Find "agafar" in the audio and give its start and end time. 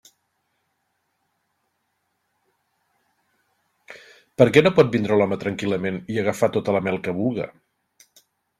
6.25-6.53